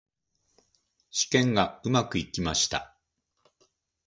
[1.11, 2.97] 試験がうまくいきました。